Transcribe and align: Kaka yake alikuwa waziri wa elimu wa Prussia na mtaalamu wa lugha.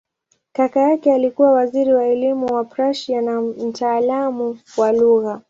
Kaka 0.53 0.79
yake 0.79 1.13
alikuwa 1.13 1.51
waziri 1.51 1.93
wa 1.93 2.05
elimu 2.05 2.45
wa 2.45 2.63
Prussia 2.65 3.21
na 3.21 3.41
mtaalamu 3.41 4.59
wa 4.77 4.91
lugha. 4.91 5.39